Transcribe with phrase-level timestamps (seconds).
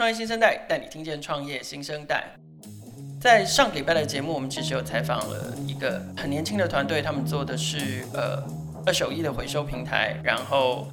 [0.00, 2.24] 创业新生代带你听见创业新生代。
[3.20, 8.42] 在上个礼拜的节目，我们其实有采访了一个很年轻的团队，他们做的是呃
[8.86, 10.88] 二手衣的回收平台，然后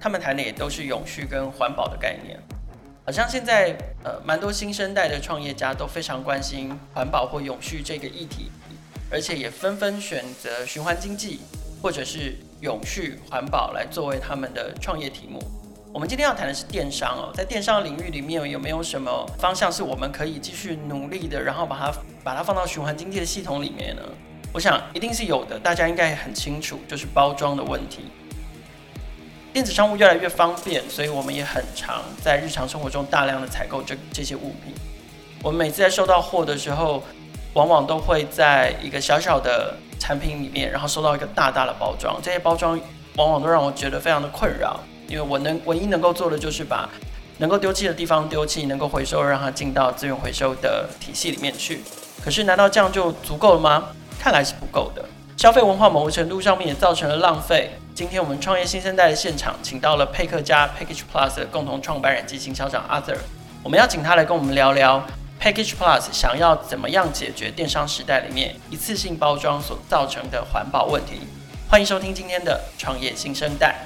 [0.00, 2.36] 他们谈的也都是永续跟环保的概念。
[3.04, 8.50] 好像现在呃蛮多新生代的创业家都非常关心环保或永续这个议题，
[9.08, 11.38] 而且也纷纷选择循环经济
[11.80, 15.40] 或者是永续环保来作为他们的创业题目。
[15.96, 21.90] 我们今天要谈的是电商哦，在电商领域里面有没有什么方向是我们可以继续努力的，然后把它
[22.22, 24.02] 把它放到循环经济的系统里面呢？
[24.52, 28.10] 我想一定是有的，大家应该也很清楚，就是包装的问题。
[29.54, 34.74] 电子商务越来越方便，所以我们也很常在日常生活中大量的采购这这些物品。
[35.42, 37.02] 我们每次在收到货的时候，
[37.54, 42.78] 往往都会在一个小小的产品里面，然后收到一个大大的包装，这些包装
[43.16, 44.78] 往往都让我觉得非常的困扰。
[45.08, 46.88] 因为我能唯一能够做的就是把
[47.38, 51.82] 能够丢弃的地方丢弃，能够回收让它进到资源回收的体系里面去。
[52.24, 53.88] 可是难道这样就足够了吗？
[54.18, 55.04] 看来是不够的。
[55.36, 57.72] 消费文化某个程度上面也造成了浪费。
[57.94, 63.18] 今天我们创业新生代的现场，请到了配客嘉 Package Plus 的共同创办人及行销长 Arthur，
[63.62, 65.06] 我们要请他来跟我们聊聊
[65.40, 71.20] Package Plus 想要怎么样解决电商时代里面一次性包装所造成的环保问题。
[71.68, 73.76] 欢迎收听今天的创业新生代。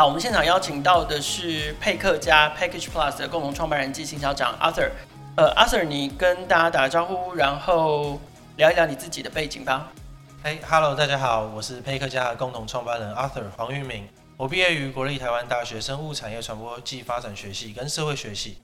[0.00, 4.88] 好，我们现场邀请到的是佩克家 Package Plus 的共同创办人暨行销长 Arthur。
[5.36, 8.18] 呃，Arthur，你跟大家打个招呼，然后
[8.56, 9.92] 聊一聊你自己的背景吧。
[10.42, 14.08] 哎，Hello，大家好，我是佩克家的共同创办人 Arthur 黄玉明。
[14.38, 18.56] 我毕业于国立台湾大学生物产业传播暨发展学系跟社会学系。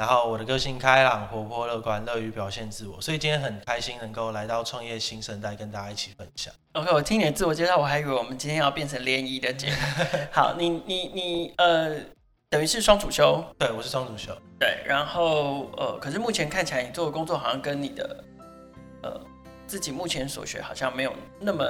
[0.00, 6.50] 然后我的个性开朗、活泼、乐观，乐于表现自我，所以今天很开心能够来到创业新生代跟大家一起分享。
[6.72, 9.76] OK，我听你的自我介绍，我还以为我们今天要变成联谊的节目。
[10.32, 12.00] 好，你你你呃，
[12.48, 13.44] 等于是双主修？
[13.58, 14.34] 对，我是双主修。
[14.58, 18.24] 对，然后呃，可是目前看起来你做的工作好像跟你的
[19.02, 19.20] 呃
[19.66, 21.62] 自己目前所学好像没有那么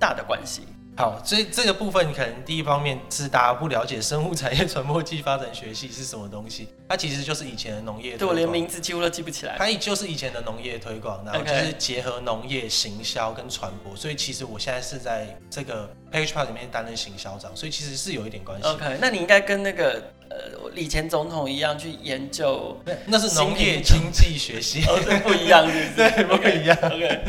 [0.00, 0.62] 大的关系。
[0.98, 8.16] 好，所以这个部分可能第一方面是大家不了解生物产业传播暨发展学系是什么东西，它其实就是以前的农业。
[8.16, 9.54] 对，我连名字几乎都记不起来。
[9.56, 18.66] 它也就是以前的农业推广，然后就是结合农业行销跟传播，所以其实我现在是在这个 Plus 里面担任行销长，所以其实是有一点关系。
[18.66, 22.76] OK，那你应该跟那个呃以前总统一样去研究，
[23.06, 25.94] 那是农业经济学系，哦，对，不一样是不是？
[26.10, 26.76] 对，不一样。
[26.82, 27.22] OK。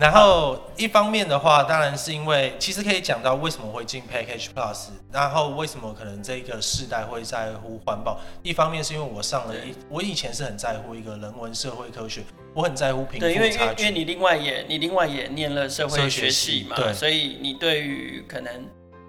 [0.00, 8.18] 然后一方面的话，当然是因为其实可以讲到为什么会进 Package Plus，然后为什么可能这个世代会在乎环保。
[8.42, 12.22] 一方面是因为我上了一，我以前是很在乎一个人文社会科学，
[12.54, 13.34] 我很在乎贫富差距。
[13.34, 18.52] 对，因为因为因为你另外也你另外也念了社会学系嘛，对，所以你对于可能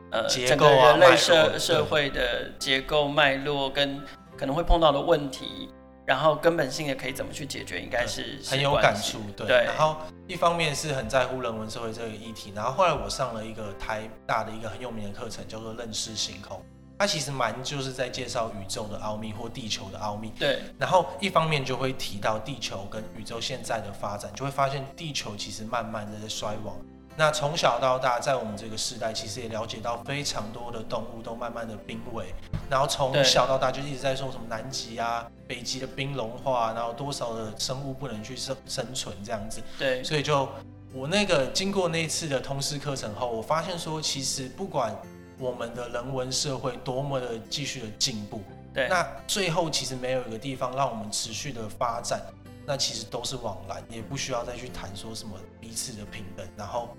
[0.10, 4.02] 呃整个人类社社会的结构脉络跟
[4.38, 5.70] 可能会碰到的问题。
[6.12, 9.48] 然后根本性的可以怎么去解决，应该是很有感触，对。
[9.48, 9.96] 对，然后
[10.28, 16.62] 一方面是很在乎人文社会这个议题，然后后来我上了一个台大的一个很有名的课程，叫做认识星空。
[17.00, 20.34] 它其实蛮就是在介绍宇宙的奥秘或地球的奥秘。
[20.38, 20.60] 对。
[20.78, 26.76] 然后一方面就会提到地球跟宇宙现在的发展，就会发现地球其实慢慢的在衰亡。
[27.22, 32.34] 那从小到大，在我们这个时代，其实也了解到非常多的动物都慢慢的濒危，
[32.68, 39.62] 然后从小到大就一直在说什么南极啊、北极的冰融化，然后多少的生物不能去生生存这样子。
[39.78, 40.50] 对，所以就
[40.92, 44.92] 我那个经过那次的通识课程后，我发现说，其实不管
[45.38, 48.42] 我们的人文社会多么的继续的进步，
[48.74, 52.20] 对，那最后其实没有一个地方让我们持续的发展。
[52.64, 56.96] 那其实都是往来，也不需要再去谈说什么彼此的平等，然后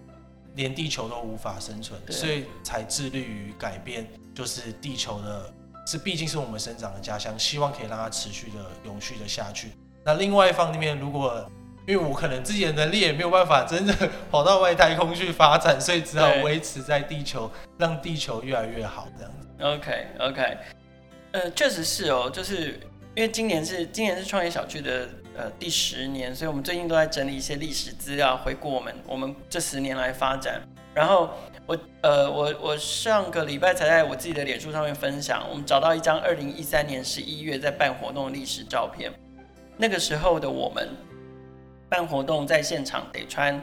[0.54, 5.52] 连地球都无法生存，所以才致力于改变，就是地球的，
[5.86, 9.72] 是毕竟是我们生长的家乡，希望可以让它持续的永续的下去。
[10.04, 11.50] 那另外一方面，如果
[11.86, 19.48] 因为我可能自己的能力也没有办法真的跑到外太空去发展，所以只好维持在地球，让地球越来越好这样子。
[19.62, 20.58] OK OK，
[21.32, 22.78] 呃，确实是哦，就是
[23.14, 25.08] 因为今年是今年是创业小聚的。
[25.34, 30.60] 呃，第十年，所以我们最近都在整理一些历史资料，回顾我们我们这十年来发展。
[30.94, 31.30] 然后
[31.64, 39.10] 我呃我我上个礼拜才在我自己的脸书上面分享，我们找到一张二零一三年十一月在办活动的历史照片。
[39.78, 40.90] 那个时候的我们
[41.88, 43.54] 办活动在现场得穿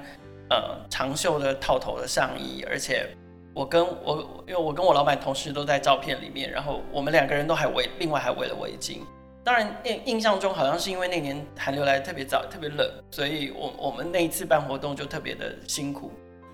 [0.50, 3.08] 呃长袖的套头的上衣，而且
[3.54, 9.02] 我跟我因为我跟我老板同事都在照片里面，然后我们两个人都还围另外还围了围巾。
[9.50, 16.12] 当然，印印象中好像是因为那年寒流来得特别早，特别冷，所以我我们那一次办活动就特别的辛苦。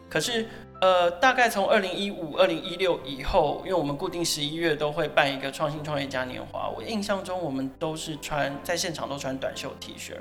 [0.09, 0.45] 可是
[0.79, 10.13] 呃，大概从二零一五、二零一六以后，因为我们固定十一月都会办一个创新创业嘉年华，我印象中我们都是穿在现场都穿短袖 T 恤，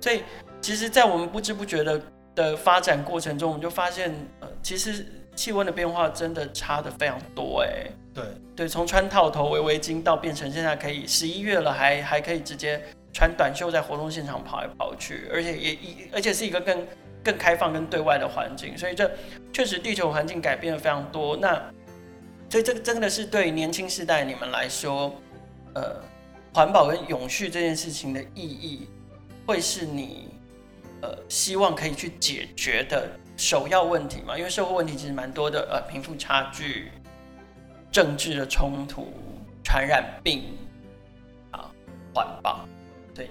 [0.00, 0.22] 所以
[0.62, 2.00] 其实，在我们不知不觉的
[2.34, 4.10] 的发展过程中，我们就发现，
[4.40, 5.04] 呃，其实
[5.36, 8.24] 气温的变化真的差的非常多，哎，对
[8.56, 16.84] 对，从穿套头围围巾到变成现在可以十一月了还还可以直接穿短袖在活动现场跑来跑去，而且也一而且是一个更。
[17.26, 19.10] 更开放、跟对外的环境，所以这
[19.52, 21.36] 确实地球环境改变了非常多。
[21.36, 21.60] 那
[22.48, 25.12] 所以这个真的是对年轻世代你们来说，
[25.74, 26.00] 呃，
[26.54, 28.88] 环保跟永续这件事情的意义，
[29.44, 30.28] 会是你
[31.02, 34.36] 呃希望可以去解决的首要问题嘛？
[34.36, 36.90] 因为社会问题其实蛮多的，呃，贫富差距、
[37.92, 39.12] 政治的冲突、
[39.62, 40.56] 传染病
[41.50, 41.70] 啊，
[42.14, 42.66] 环保。
[43.14, 43.30] 对，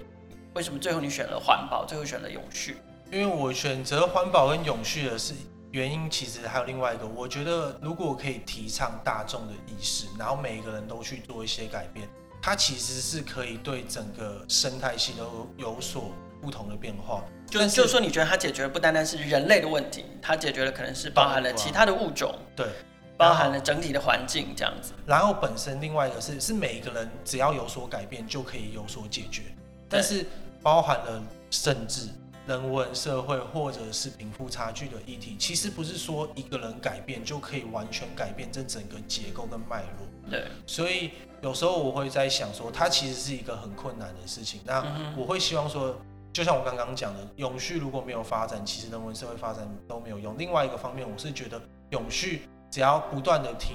[0.54, 2.76] 为什么最后你选了环保，最后选了永续？
[3.10, 5.34] 因为我选择环保跟永续的是
[5.72, 7.06] 原因，其实还有另外一个。
[7.06, 12.08] 我觉得如果可以提倡大众的意识，然后每一个人都去做一些改变，
[12.40, 16.12] 它其实是可以对整个生态系都有所
[16.46, 17.24] 不同的变化。
[17.50, 22.68] 就就是说，你觉得它解决的不单单是人类的问题，它解决的可能是包含了其他的物种，对，
[23.16, 24.92] 包含了整体的环境这样子。
[25.04, 29.42] 然后本身另外一个是，是每一个人只要有所改变就可以有所解决，
[29.88, 30.24] 但是
[30.62, 31.20] 包含了
[31.50, 32.08] 政治。
[32.46, 40.30] 人文、社会或者是贫富差距的议题，其实不是说一个人改变就可以完全改变这整个结构跟脉络。
[40.30, 41.10] 对，所以
[41.42, 44.60] 有时候我会在想说，它其实是一个很困难的事情。
[44.64, 46.00] 那我会希望说，
[46.36, 50.36] 就像我刚刚讲的，永续如果没有发展，其实人文社会发展都没有用。
[50.36, 53.74] 另外一个方面，我是觉得永续只要不断的提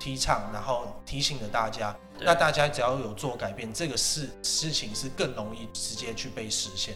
[0.00, 6.94] 提倡，然后提醒了大家，那大家只要有做改变，这个事事情是更容易直接去被实现。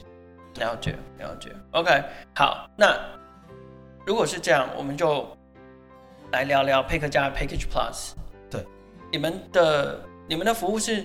[0.54, 1.54] 了解，了解。
[1.72, 2.02] OK，
[2.34, 2.98] 好，那
[4.06, 5.28] 如果是这样，我们就
[6.30, 8.12] 来聊聊配客嘉 Package Plus。
[8.50, 8.66] 对，
[9.10, 11.04] 你们的你们的服务是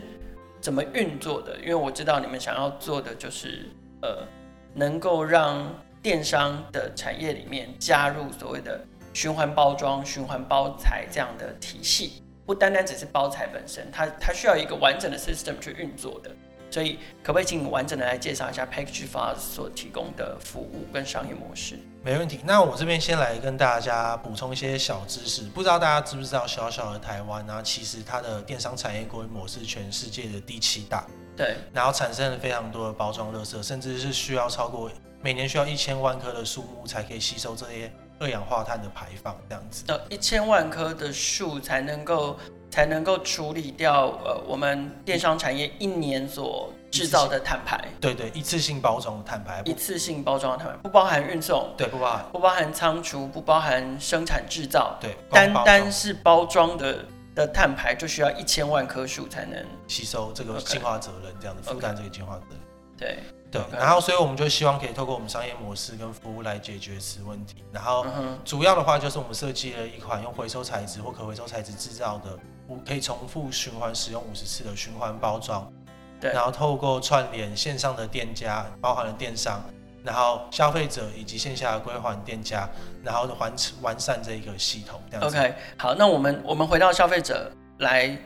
[0.62, 1.60] 怎么运作的？
[1.60, 3.70] 因为我知道你们想要做的就是
[4.02, 4.26] 呃，
[4.74, 5.68] 能够让
[6.02, 8.80] 电商的产业里面加入所谓的
[9.14, 16.32] 循环包装、循环包材这样的体系，不单单只是包材本身，它它需要一个完整的 system 去运作的。
[16.70, 21.80] 所以，可不可以请你完整的来介绍一下 Package Plus 所提供的服务跟商业模式？
[22.04, 22.42] 没问题。
[22.44, 25.44] 那我这边先来跟大家补充一些小知识。
[25.44, 31.08] 不知道大家知不知道，小小的台湾呢，其实它的电商产业规模是全世界的第七大。
[31.38, 31.56] 对。
[31.72, 34.90] 然后产生了非常多的包装垃圾，甚至是需要超过
[35.22, 37.90] 每年需要一千万棵的树木才可以吸收这些
[38.20, 39.84] 二氧化碳的排放，这样子。
[39.88, 42.38] 呃，一千万棵的树才能够。
[42.70, 47.80] 才能够处理掉呃，我们电商产业一年所制造的碳排。
[48.00, 49.62] 对对，一次性包装的碳排。
[49.64, 54.98] 一次性包装的碳排不包含运送，对，不包含，不包含仓储，不包含生产制造。
[55.00, 57.06] 对，单单是包装的
[57.38, 62.60] 的碳排就需要一千万棵树才能吸收这个净化责任这样子负担这个净化责任。
[62.98, 63.20] 对。
[63.50, 67.64] 对，然后所以我们就希望可以透过我们商业模式跟服务来解决此问题。
[67.72, 68.06] 然后
[68.44, 72.38] 主要的话就是我们设计了一款用回收材质或可回收材质制造的，
[72.86, 75.72] 可以重复循环使用五十次的循环包装。
[76.20, 76.34] 对。
[76.34, 79.64] 然后透过串联线上的店家，包含了电商，
[80.08, 82.68] 然后消费者以及线下的归还店家，
[83.04, 85.00] 然后完完善这一个系统。
[85.12, 85.38] 这样子。
[85.38, 88.18] OK，好，那我们我们回到消费者来。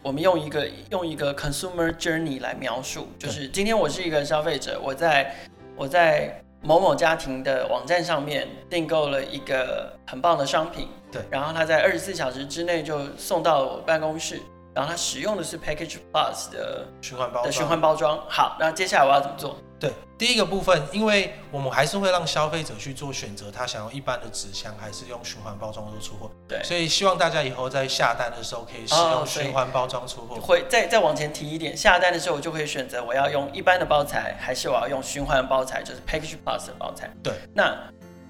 [0.00, 5.34] 我们用一个用一个 consumer journey 来描述，就是今天我是一个消费者，我在
[5.74, 14.40] 我在某某家庭的网站上面订购了一个很棒的商品，对，然后他在二十四小时之内就送到我办公室，
[14.72, 18.24] 然后他使用的是 Package Plus 的循环包的循环包装。
[18.28, 19.58] 好，那接下来我要怎么做？
[19.80, 26.30] 对，第一个部分，因为我们还是会让消费者去做选择，他想要一般的纸箱还是用循环包装做出货。
[26.48, 30.34] 对，所以希望大家以后在下单的时候可以使用循环包装出货。
[30.40, 37.08] 会再再往前提一点，下单的时候我就可以选择我要用一般的包材，还是我要用循环包材，就是 Package Plus 的包材。
[37.22, 37.76] 对，那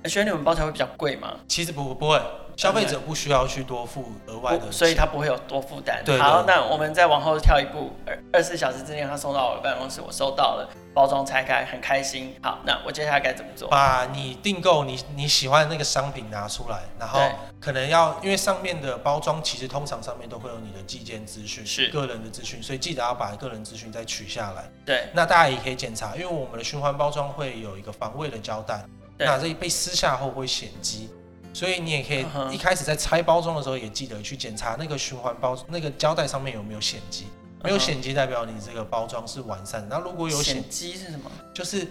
[0.04, 1.36] 选你们包材会比较贵吗？
[1.48, 2.20] 其实不不会。
[2.56, 6.02] 消费者不需要去多付额外的，所以他不会有多负担。
[6.04, 12.34] 对，好，那我们再往后跳一步，二二十四小时之内他送到我的办公室，我收到了，包装拆开，很开心。
[12.42, 13.68] 好，那我接下来该怎么做？
[13.68, 17.20] 把你订购你你喜欢的那个商品拿出来，然后
[17.60, 24.68] 可能要因为上面的包装其实通常上面都会有你的寄件资讯，是个人的资讯，所以记得要把个人资讯再取下来。
[24.84, 28.84] 对，那大家也可以检查，因为我们的循环包装会有一个防伪的胶带，
[29.18, 31.10] 那这被撕下后会显机。
[31.54, 37.26] 所以你也可以一开始在拆包装的时候，也记得去检查那个循环包那个胶带上面有没有显机，
[37.64, 39.88] 没有显机代表你这个包装是完善的。
[39.90, 41.28] 那如果有显机是什么？
[41.52, 41.84] 就是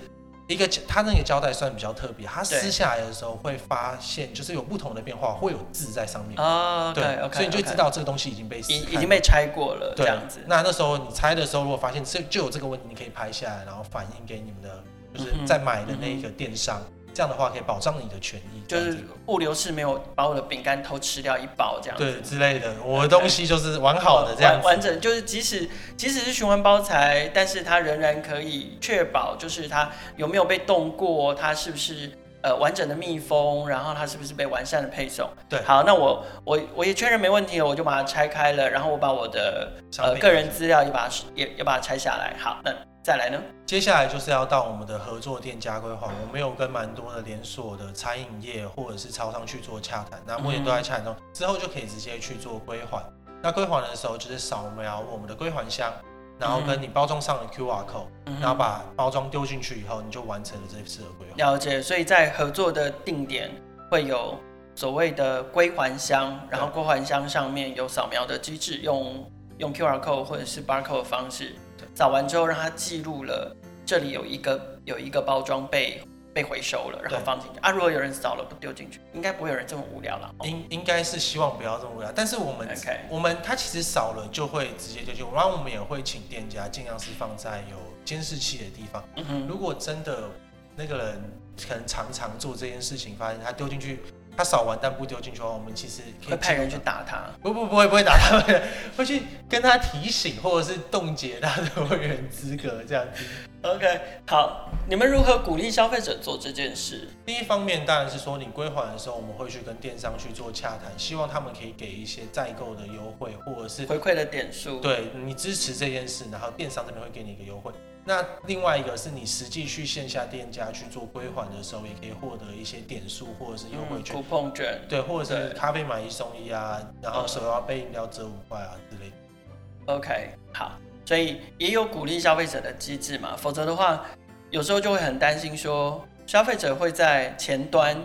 [0.48, 6.40] 一个它那个胶带算比较特别，它撕下来的时候会发现就是有不同的变化，会有字在上面。
[6.40, 10.40] 哦，对，okay, 对，所以你就知道这个东西已经被已已经被拆过了，对这样子。
[10.46, 14.82] 那那时候你拆的时候，如果发现这就有这个问题，你可以拍下来，然后反映给你们的，
[15.14, 16.80] 就是在买的那个电商。
[16.80, 18.96] 嗯这样的话可以保障你的权益，就是
[19.26, 32.12] 物流是没有把我的饼干偷吃掉一包这样子，对之类的，我的东西就是完好的这样完完整，就是即使即使是循环包材，但是它仍然可以确保，就是它有没有被动过，它是不是
[32.44, 35.28] 呃完整的密封，然后它是不是被完善的配送。
[35.50, 42.36] 对，好，那我我我也确认没问题了，我就把它拆开了，然后我把我的呃个人资料也把它也也把它拆下来。
[42.38, 42.72] 好，那。
[43.08, 43.42] 再来呢？
[43.66, 46.12] 接下来就是要到我们的合作店家规划。
[46.22, 53.02] 我们有跟蛮多的连锁的餐饮业或者是超商去做洽谈，那目前都在洽谈中，之后就可以直接去做归还。
[53.42, 55.90] 那归还的时候就是扫描我们的归还箱，
[56.38, 58.08] 然后跟你包装上的 QR code，
[58.42, 61.38] 然后把包装丢进去以后，你就完成了这次的归还。
[61.38, 61.82] 了解。
[61.82, 63.50] 所以在合作的定点
[63.90, 64.38] 会有
[64.76, 71.56] 所谓的归还箱，然后归还箱上面有扫描的机制，用用 QR code 或者是 barcode 的方式。
[71.98, 73.52] 扫完之后，让他记录了
[73.84, 76.00] 这里有一个有一个包装被
[76.32, 77.72] 被回收了，然后放进去啊。
[77.72, 80.32] 如果有人扫了不丢进去，应该不会有人这么无聊了。
[80.44, 82.70] 应应该是希望不要这么无聊，但是我们.
[83.10, 89.04] 我们他其实扫了就会直接丢进去，然后我们也会请店家尽量是放在有监视器的地方。
[89.48, 90.30] 如果真的
[90.76, 91.20] 那个人
[91.68, 94.04] 可能常常做这件事情，发现他丢进去。
[94.38, 97.24] 他扫完但不丢进去的话，我们其实可以会派人去打他。
[97.42, 98.64] 不不不会不会打他们，
[98.96, 103.24] 会去跟他提醒或者是冻结他的会员资格这样子。
[103.64, 107.10] OK，好，你们如何鼓励消费者做这件事？
[107.26, 114.80] 第一方面当然是说，你归还的时候，我们会去跟电商去做洽谈，希望他们可以给一些再购的优惠，或者是回馈的点数。
[114.80, 117.72] 对，你支持这件事，然后电商这边会给你一个优惠。
[118.08, 129.94] 那另外一个是你实际去线下店家去做归还的时候，也可以获得一些点数或者是优惠券、嗯、Coupon 券，对，或者是咖啡买一送一啊，然后手摇杯饮料折五块啊之类的。
[129.94, 130.72] OK，好，
[131.04, 134.06] 所以也有鼓励消费者的机制嘛，否则的话，
[134.52, 138.02] 有时候就会很担心说，消费者会在前端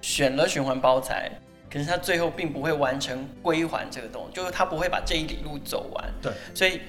[0.00, 1.30] 选了循环包材，
[1.70, 6.12] 可是他最后并不会完成归还这个动作，就是他不会把这一里路走完。
[6.20, 6.80] 对，所以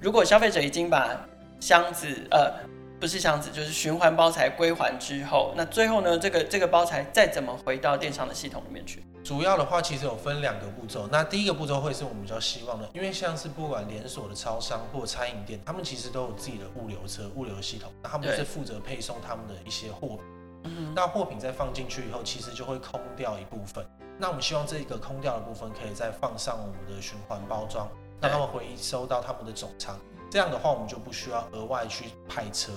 [0.00, 1.14] 如果消费者已经把
[1.62, 2.52] 箱子呃，
[2.98, 9.00] 不是箱子，就是循环包材归还之后，那最后呢，这个这个包材再怎么回到电商的系统里面去？
[9.22, 11.06] 主要的话其实有分两个步骤。
[11.12, 20.18] 那第一个步骤会是我们比较希望的，因为像是不管连锁的超商或餐饮店，他们其实都有自己的物流车、物流系统，那他们是负责配送他们的一些货品。
[20.64, 23.86] 嗯，那货品再放进去以后，其实就会空掉一部分。
[24.18, 27.88] 那我们希望这一个空掉的部分可以再放上我们的循环包装，
[28.20, 29.96] 让他们回收到他们的总仓。
[30.32, 32.72] 这样的话，我们就不需要额外去派车，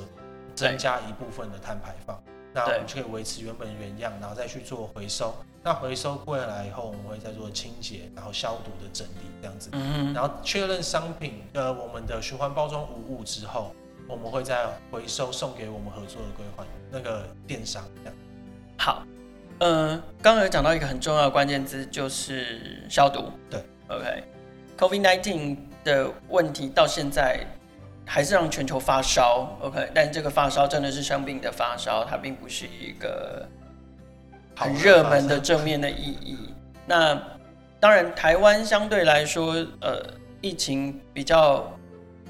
[0.54, 2.22] 增加一部分的碳排放。
[2.54, 5.34] 那我们就可以维持原本原样，然后再去做回收。
[5.64, 9.70] 那回收过来以后，我们会再做清洁，然后消毒的整理，这样子。
[9.72, 10.14] 嗯。
[10.14, 13.74] 然后确认商品呃我们的循环包装无误之后，
[14.06, 17.82] 我们会再回收送给我们合作的归还那个电商。
[18.04, 18.14] 这样。
[18.78, 19.04] 好，
[19.60, 23.32] 嗯，刚刚有讲到一个很重要的关键字，就是消毒。
[23.50, 23.64] 对。
[23.88, 25.75] OK，COVID-19。
[25.86, 27.40] 的问题到现在
[28.06, 33.48] 还是让全球发烧，OK，但这个发烧真的是生病的发烧，它并不是一个
[34.56, 36.54] 很热门的正面的意义。
[36.86, 37.18] 那
[37.80, 40.04] 当然，台湾相对来说，呃，
[40.42, 41.72] 疫情比较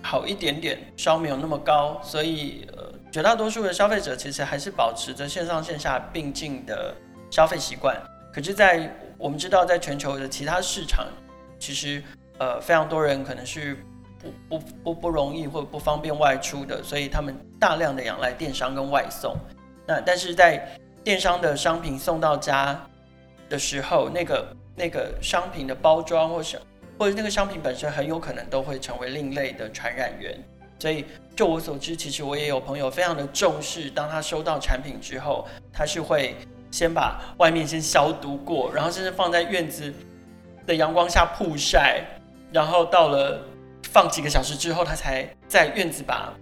[0.02, 6.94] 好一点点，烧没有那么高，所以呃，绝大多数的消费者其实还是保持着线上线下并进的
[7.32, 7.96] 消费习惯。
[8.34, 11.08] 可是，在我们知道，在全球的其他市场，
[11.58, 12.04] 其实。
[12.38, 13.78] 呃，非常多人可能是
[14.20, 19.36] 不不不不容易或者不方便外出的，所以他们大量的仰赖电商跟外送。
[19.88, 20.68] 那但是在
[21.04, 22.78] 电商的商品送到家
[23.48, 26.60] 的时候，那个那个商品的包装或是
[26.98, 30.38] 或者那个商品本身很有可能都会成为另类的传染源。
[30.78, 36.36] 所以就我所知，其实我也有朋友非常的重视，当他收到产品之后，他是会
[36.70, 39.94] 先把外面先消毒过，然后甚至放在院子
[40.68, 42.04] 的阳光下曝晒。
[42.56, 43.38] 然后到了
[43.84, 46.34] 放几个小时之后，他才在院子把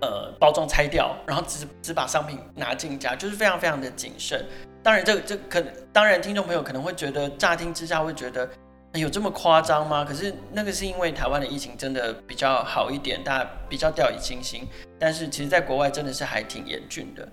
[0.00, 4.42] 呃包装拆掉，然后只只把商品拿进家，就是非常非常的谨慎。
[4.82, 8.48] 当然，这这、可当然听众朋友可能会觉得乍听之下会觉得
[8.94, 10.02] 有这么夸张吗？
[10.02, 14.66] 可是那个是因为台湾的疫情真的比较好一点，大家比较掉以轻心。
[14.98, 17.28] 但是其实在国外真的是还挺严峻的。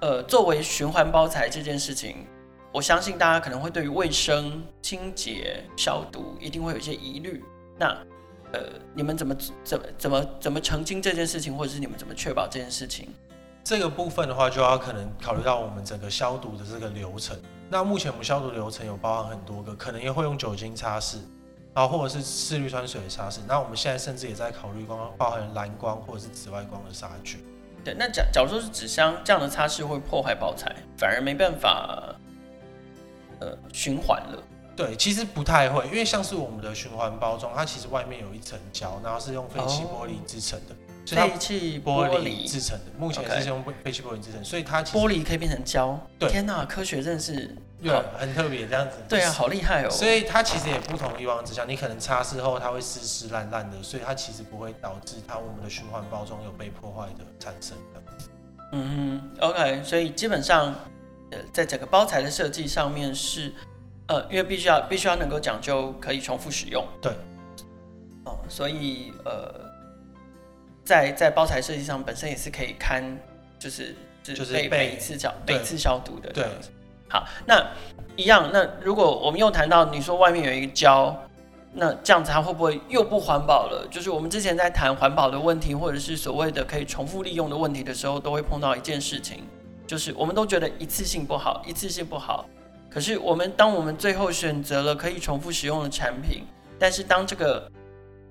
[0.00, 2.26] 呃，作为循环包材这件事情。
[2.72, 7.42] 我相信大家可能会对于卫生、清洁、消毒一定会有一些疑虑。
[7.76, 7.88] 那，
[8.52, 8.60] 呃，
[8.94, 9.34] 你们怎么
[9.64, 13.08] 怎么怎么怎么澄清这件事情，或者是你们怎么确保这件事情？
[13.64, 17.36] 这个部分的话，就要可能考虑到我们整个消毒的这个流程。
[17.68, 21.18] 那目前我们消毒流程有包含很多个，可能也会用酒精擦拭，
[21.74, 23.40] 然后或者是次氯酸水的擦拭。
[23.46, 27.44] 那我们现在甚至也在考虑光包含蓝光或者是紫外光的杀菌。
[27.84, 32.14] 对，那假假如说是纸箱这样的擦拭会破坏包材，反而没办法
[33.40, 34.42] 呃循环了。
[34.76, 40.74] 对，其实不太会，因为像是我们的循环包装，它其实外面有一层胶，然后是用废弃玻璃制成的。
[41.06, 45.98] 废弃玻璃制成的，目前是用废弃玻璃制成，所以它玻璃可以变成胶。
[46.18, 48.96] 对，天哪，科学真的是对，很特别这样子。
[49.08, 49.90] 对啊，好厉害哦。
[49.90, 58.02] 所以它其实也不同以往之下，你可能擦拭后它会湿湿烂烂的，所以它其实不会导致它我们的循环包装有被破坏的产生的。
[58.72, 60.72] 嗯哼，OK，所以基本上，
[61.30, 63.52] 呃，在整个包材的设计上面是，
[64.08, 66.84] 呃，因为必须要必须要能够讲究可以重复使用。
[67.00, 67.12] 对。
[68.24, 69.70] 哦，所以呃。
[70.82, 73.04] 在在包材设计上本身也是可以看，
[73.60, 73.94] 就是
[74.24, 76.32] 就是被每一次消每一次消毒的。
[76.32, 76.44] 对。
[77.08, 77.64] 好，那
[78.16, 81.16] 一样，那如果我们又谈到你说外面有一个胶，
[81.72, 83.86] 那这样子它会不会又不环保了？
[83.88, 89.44] 就是我们之前在谈环保的问题，或者是所谓的可以重复利用的问题的时候，都会碰到一件事情，
[89.90, 92.48] 就是我们都觉得一次性不好，一次性不好。
[92.88, 96.44] 可是我们当我们最后选择了可以重复使用的产品，
[96.78, 97.68] 但是当这个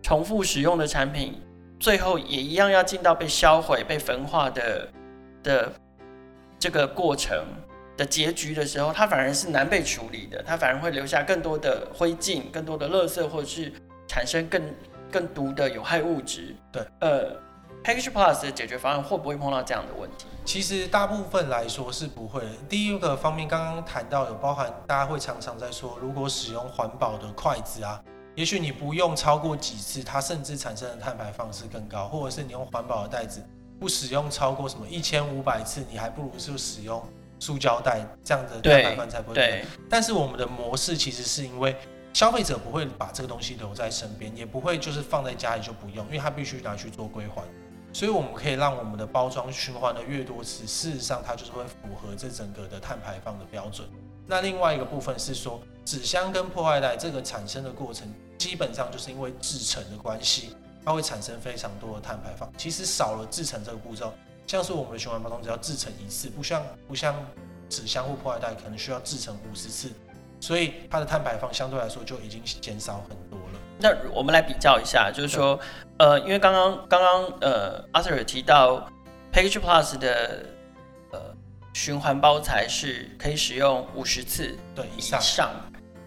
[0.02, 1.38] 重复使用的产品，
[1.78, 4.88] 最后也一样要进到被销毁、被焚化的
[5.44, 5.74] 的
[6.58, 7.38] 这个过程
[7.98, 13.70] 的结局的时候，它反而是难被处理的，它反而会留下更多的灰烬、更多的垃圾，或者是
[14.08, 14.62] 产生更
[15.12, 16.56] 更毒的有害物质。
[16.72, 17.36] 对，呃
[17.84, 20.26] ，Package Plus 的解决方案会不会碰到这样的问题？
[20.46, 22.52] 其实大部分来说是不会的。
[22.68, 28.02] 第一个方面，刚刚谈到有包含，大家会常常在说，如果使用环保的筷子啊。
[28.36, 33.44] 也许你不用超过几次，它甚至产生的碳排放是更高，或者是你用环保的袋子，
[33.78, 37.04] 不使用超过什么一千五百次，你还不如就使用
[37.40, 39.36] 塑胶袋，这样的碳排放才不会。
[39.36, 39.66] 对。
[39.90, 41.76] 但是我们的模式其实是因为
[42.14, 47.42] 消费者不会把这个东西留在身边，也不会就是放在家里就不用，因为他必须拿去做归还，
[47.92, 53.88] 所以我们可以让我们的包装循环的越多次，事实上它就是会符合这整个的碳排放的标准。
[54.28, 58.08] 那另外一个部分是说，纸箱跟破坏袋这个产生的过程。
[58.38, 62.50] 基本上就是因为制成的关系，它会产生非常多的碳排放。
[62.58, 64.14] 其实少了制成这个步骤，
[64.48, 67.14] 像是我们的循环包装，只要制成一次，不像不像
[67.68, 69.92] 纸箱或破坏袋，可能需要制成五十次，
[70.40, 73.38] 所以它的碳排放相对来说就已经减少很多。
[73.80, 75.60] 那我们来比较一下，就是说，
[75.98, 78.88] 呃，因为刚刚刚刚呃，Arthur 提到
[79.32, 80.46] Package Plus 的
[81.12, 81.20] 呃
[81.74, 85.22] 循环包材是可以使用五十次对以上。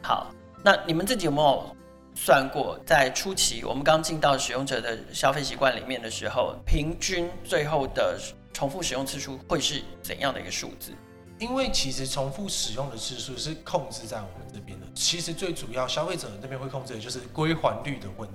[0.02, 0.30] 好，
[0.62, 1.74] 那你们自己有没有？
[2.14, 8.20] 算过，在初期我们刚进到使用者的消费习惯里面的时候，平均最后的
[8.52, 10.92] 重复使用次数会是怎样的一个数字？
[11.38, 18.34] 因为其实重复使用的次数是控制在我们这边的，其实最主要消费者这边会控制的就是归还率的问题。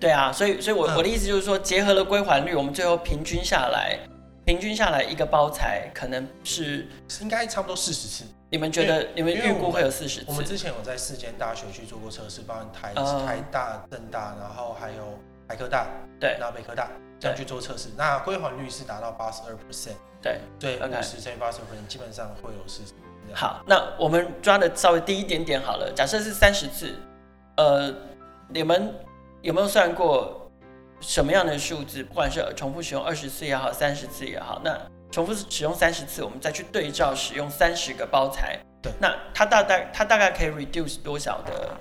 [0.00, 3.96] 对啊，所以所以我，我、嗯、我的意思就是说，结合了归还率，我们最后平均下来，
[4.44, 6.88] 平均下来一个包材可能是
[7.20, 8.24] 应该差不多四十次。
[8.50, 10.26] 你们觉得你们预估会有四十次？
[10.26, 15.86] 我们之前有在四间大学去做过测试，包含台、uh, 台大、政大，然后还有台科大，
[16.18, 17.88] 对，然后北科大这样去做测试。
[17.96, 19.94] 那归还率是达到八十二 percent。
[20.20, 22.92] 对对，五十乘以八十二 percent，基本上会有四十。
[23.32, 25.92] 好，那我们抓的稍微低一点点好了。
[25.94, 26.94] 假设是三十次，
[27.56, 27.94] 呃，
[28.48, 28.94] 你们
[29.42, 30.50] 有没有算过
[31.00, 32.02] 什么样的数字？
[32.02, 34.78] 不管是重复使用二十次也好，三十次也好，那。
[35.10, 41.76] 重复使用三十次，我们再去对照使用三十个包材，对，那它大概它大概可以 reduce 多少的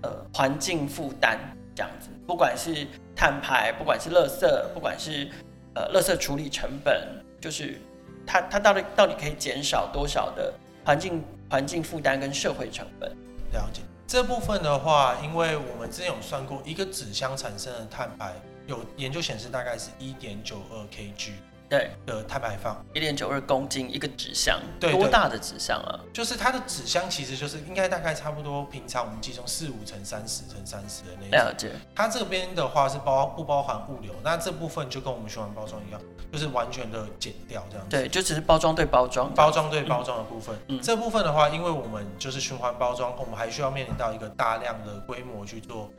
[0.00, 1.38] 呃环境负担
[1.74, 2.08] 这样子？
[2.26, 5.28] 不管是碳排，不管是垃圾，不管是
[5.74, 7.06] 呃垃圾处理成本，
[7.38, 7.78] 就是
[8.26, 10.52] 它它到底到底可以减少多少的
[10.84, 13.08] 环境环境负担跟社会成本？
[13.52, 18.32] 了解这部分的话，因为我们之前有算过，一个纸箱产生的碳排，
[18.66, 21.30] 有研究显示大概是一点九二 kg。
[21.68, 25.98] 对的碳排放一点九二公斤一个纸箱，多大的纸箱啊？
[26.12, 31.30] 就是它的纸箱其实就是应该大概差不多，平常我们计算四五乘三十乘三十的那种。
[31.30, 31.72] 了解。
[31.94, 34.12] 它这边的话是包不包含物流？
[34.22, 36.00] 那这部分就跟我们循环包装一样，
[36.32, 37.96] 就是完全的减掉这样子。
[37.96, 40.56] 对，就只是包装对包装，包装对包装的部分。
[40.68, 40.80] 嗯。
[40.80, 45.90] 这部分的话，因为我们就是循环包装，我们还需要面临到一个大量的规模去做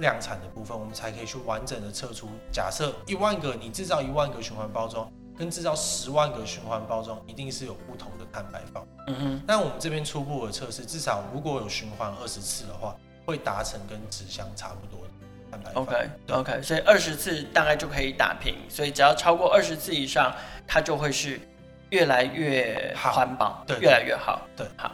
[0.00, 2.28] 量产的部分，我们才可以去完整的测出。
[2.50, 5.08] 假设一万个你制造一万个循环包装。
[5.38, 8.86] 跟制造十万个循环包装，一定是有不同的碳排放。
[9.06, 9.42] 嗯哼。
[9.46, 15.10] 那我们这边初步的测试，至少如果有循环二十次的话，会达成跟纸箱差不多的。
[15.50, 15.82] 碳排放。
[15.82, 20.30] OK OK，所以二十次大概就可以打平，所以只要超过二十次以上，
[20.66, 21.40] 它就会是
[21.88, 24.42] 越来越环保，对，越来越好。
[24.54, 24.92] 对，好，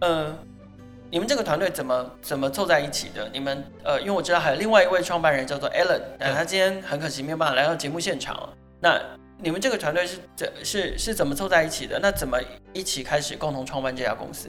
[0.00, 0.38] 嗯、呃。
[1.14, 3.30] 你们这个团队怎么怎么凑在一起的？
[3.32, 8.52] 你们呃，因为我知道还有另外一位创办人叫做 Alan，但他今天很可惜没有办法来到节目现场。
[8.80, 9.00] 那
[9.38, 12.00] 你们这个团队是怎是是怎么凑在一起的？
[12.02, 12.36] 那怎么
[12.72, 14.48] 一起开始共同创办这家公司？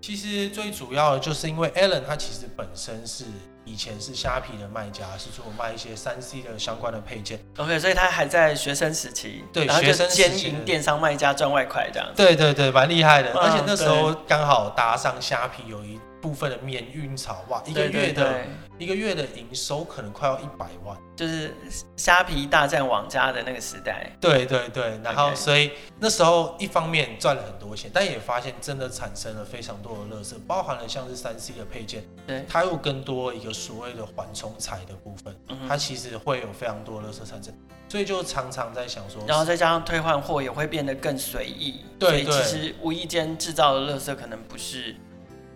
[0.00, 3.26] 其实最主要的就是因为 Alan 他其实本身是。
[3.68, 7.40] 以前是虾皮的卖家，是做卖一些三 C 的相关的配件。
[7.58, 12.14] OK，所以他还在学生时期，对，然后就学生兼营电商卖家赚外快这样子。
[12.14, 13.32] 对对对，蛮厉害的。
[13.32, 18.42] 嗯、而且那时候刚好搭上虾皮有一部分的免运潮，哇，一个月的。
[18.78, 21.50] 一个月的营收可能快要一百万，就是
[21.96, 24.12] 虾皮大战网家的那个时代。
[24.20, 35.34] 对对对，然后所以那时候一方面赚了很多钱，但也发现真的产生了非常多的垃圾，包含了像是三 C 的配件，对，它又更多一个所谓的缓冲材的部分，
[35.66, 37.54] 它其实会有非常多的垃圾产生，
[37.88, 44.94] 所以就常常在想说，然后再加上退换货也会变得更随意，对，其实无意间制造的垃圾可能不是。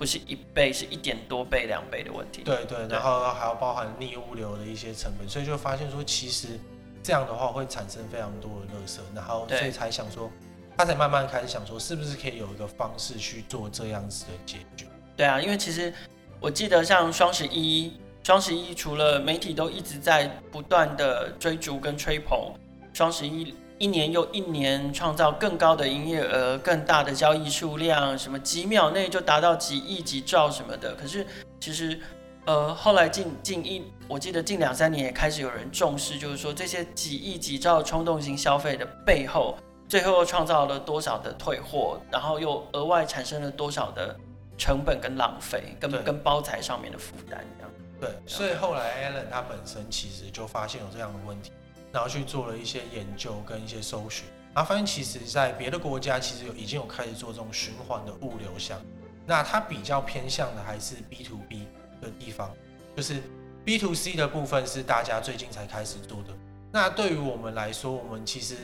[0.01, 2.41] 不是一倍，是一点多倍、两倍的问题。
[2.43, 6.59] 对对，然后还要包含逆物流的一些成本，所以就发现说，其实
[7.03, 10.31] 这样的话会产生非常多的垃圾，然后所以才想说，
[10.75, 14.87] 他才慢慢开始想说，是不是可以有一个方式去做这样子的解决？
[15.19, 15.93] 对啊，因为其实
[16.41, 22.55] 我记得像双十一，双十一除了媒体都一直在不断的追逐跟吹捧
[22.95, 23.55] 双十一。
[23.81, 30.95] 一年又一年，创造更高的营业额、更大的交易数量，什么几秒内就达到几亿、几兆什么的。
[30.95, 31.27] 可是
[31.59, 31.99] 其实，
[32.45, 39.57] 呃，后来近近一，我记得近两三年也开始有人重视，就是说这些几亿、几兆冲动型消费的背后，
[39.89, 44.15] 最后又创造了多少的退货，然后又额外产生了多少的
[44.59, 47.71] 成本跟浪费，跟跟包材上面的负担一样。
[47.99, 51.51] 对，所以后来 Alan 他本身其实就发现有这样的问题。
[51.93, 54.25] 然后去做了一些研究跟一些搜寻，
[54.55, 58.81] 然后发现其实在别的国家其实有已经有开始做这种循环的物流箱，
[59.27, 61.67] 那它比较偏向的还是 B to B
[62.01, 62.51] 的地方，
[62.97, 63.21] 就是
[63.65, 66.33] B to C 的部分是大家最近才开始做的。
[66.73, 68.57] 那对于我们来说，我们其实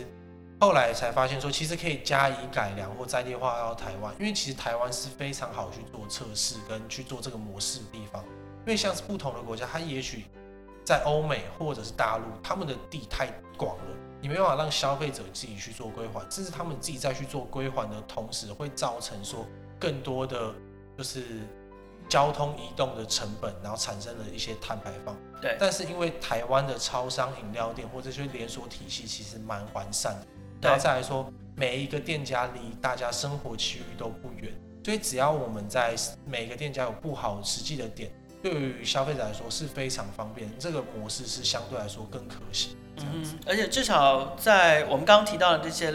[0.61, 8.25] 后来才发现说，其实可以加以改良或在地化到台湾，因为其实台湾是非常好去做测试跟去做这个模式的地方，
[8.61, 10.27] 因为像是不同的国家，它也许。
[10.87, 13.85] 在欧美或者是大陆，他们的地太广了，
[14.23, 19.45] 你没办法让消费者自己去做归还，甚至他们自己再去做归还的同时，会造成说
[19.81, 20.55] 更多的
[20.97, 21.25] 就是
[22.09, 25.17] 交通移动的成本，然后产生了一些碳排放。
[25.43, 25.57] 对。
[25.59, 30.15] 但是因为台湾的超商、饮料店或者些连锁体系其实蛮完善
[30.61, 38.09] 的，然后再来说每一个店家离大家生活区域都不远，所以只要我们在每个店家有不好实际的点。
[38.49, 42.77] 对于消费者来说是非常方便，这个模式是相对来说更可行。
[42.99, 45.93] 嗯，而且至少在我们刚刚提到的这些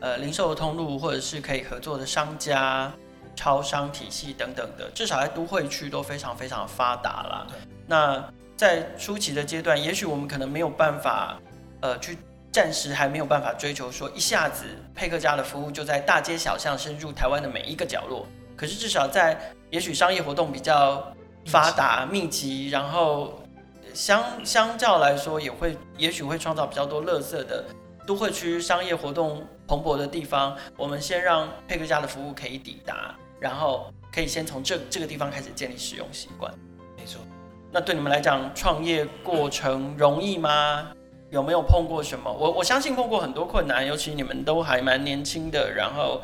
[0.00, 2.92] 呃零售的通路，或者是可以合作的商家、
[3.36, 7.46] 超商体系等等的，至少在都会区都非常非常发达了。
[7.86, 11.38] 那在初期的阶段，也许我们可能没有办法，
[11.82, 12.18] 呃，去
[12.50, 18.26] 暂时还没有办法追求说一下子配客家的服务就在大街小巷深入台湾的每一个角落。
[18.56, 21.14] 可是至少在也许商业活动比较
[21.46, 23.42] 发达密集，然后
[23.92, 27.64] 相相较来说，也会也许会创造比较多垃圾的
[28.06, 30.56] 都会区商业活动蓬勃的地方。
[30.76, 36.52] 我们先让佩克家的服务可以抵达，然后可以先从这这个地方开始建立使用习惯。
[36.96, 37.20] 没错。
[37.70, 40.88] 那对你们来讲，创业过程容易吗？
[41.30, 42.30] 有没有碰过什么？
[42.30, 46.20] 我我相信碰过很多困难，尤其你们都还蛮年轻的，然后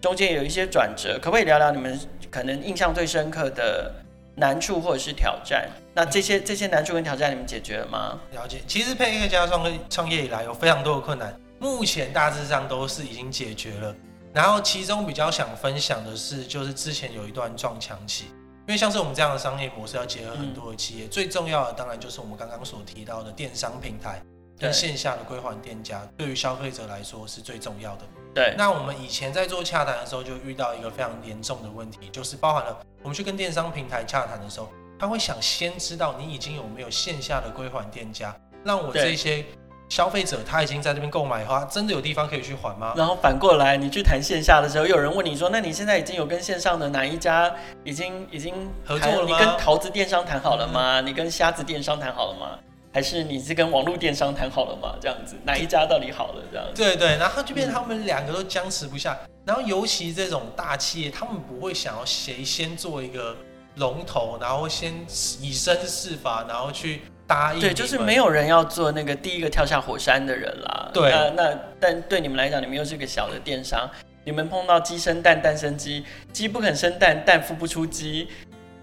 [0.00, 1.98] 中间有一些转折，可不可以聊聊你们
[2.30, 3.94] 可能印象最深刻的？
[4.38, 8.18] 难处或者是挑战，那这些这些难处跟挑战你们解决了吗？
[8.32, 13.94] 了解，其实配乐家创业创业以来有非常多的困难，目前大致上都是已经解决了。
[14.32, 24.22] 然后其中比较想分享的是，就是之前有一段撞墙期，因为像是我们这样的商业模式要结合很多的企业，嗯、最重要的当然就是我们刚刚所提到的电商平台
[24.56, 28.02] 跟线下的归还店家，对于消费者来说是最重要的。
[28.34, 39.44] 对，那我们以前在做洽谈的时候，就遇到一个非常严重的问题，就是包含了我们去跟电商平台洽谈的时候，他会想先知道你已经有没有线下的归还店家，让我这些
[39.88, 42.92] 消费者他已经在这边购买的话，真的有地方可以去还吗？
[42.96, 47.50] 然后反过来，你去谈线下的时候，有人问你说，那你现在已经有跟线上的哪一家
[47.84, 49.38] 已经已经合作了吗？
[49.38, 51.00] 你跟桃子电商谈好了吗？
[51.00, 52.58] 嗯、你跟虾子电商谈好了吗？
[52.92, 54.96] 还是你是跟网络电商谈好了吗？
[55.00, 56.42] 这样子，哪一家到底好了？
[56.50, 56.82] 这样子。
[56.82, 59.16] 对对，然后就变成他们两个都僵持不下。
[59.24, 63.36] 嗯、然后尤其这种大企业，他们不会想要谁先做一个
[63.76, 64.94] 龙头，然后先
[65.40, 67.60] 以身试法，然后去答应。
[67.60, 70.90] 对，就是没有人要做那个第一个跳下火山的人啦。
[70.92, 73.88] 对，那那但对你们来讲，你们又是个小的电商，
[74.24, 78.28] 你们碰到鸡生蛋，蛋生鸡，鸡不肯生蛋，蛋孵不出鸡。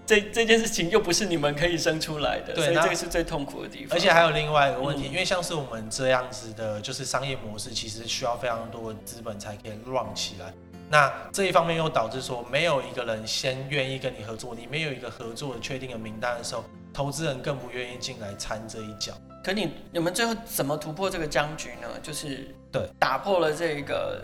[0.06, 3.98] 这这件事情又不是你们可以生出来的，对，所以这个是最痛苦的地方。
[3.98, 10.54] 而且还有另外一个问题，嗯、因为像是我们这样子的，就是商业模式，其实需要非常多的资本才可以 run 起来。
[10.88, 16.62] 那这一方面又导致说，没有一个人先愿意跟你合作，你没有一个合作的确定的名单的时候，
[16.94, 19.12] 投资人更不愿意进来掺这一脚。
[19.42, 21.88] 可你你们最后怎么突破这个僵局呢？
[22.00, 24.22] 就是对，打破了这个